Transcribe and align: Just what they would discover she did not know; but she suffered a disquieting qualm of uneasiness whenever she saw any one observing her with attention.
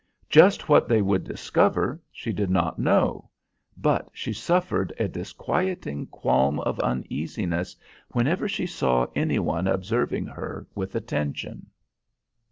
Just 0.31 0.67
what 0.67 0.87
they 0.87 0.99
would 0.99 1.23
discover 1.25 2.01
she 2.11 2.33
did 2.33 2.49
not 2.49 2.79
know; 2.79 3.29
but 3.77 4.09
she 4.11 4.33
suffered 4.33 4.91
a 4.97 5.07
disquieting 5.07 6.07
qualm 6.07 6.59
of 6.61 6.79
uneasiness 6.79 7.75
whenever 8.09 8.47
she 8.47 8.65
saw 8.65 9.05
any 9.15 9.37
one 9.37 9.67
observing 9.67 10.25
her 10.25 10.65
with 10.73 10.95
attention. 10.95 11.67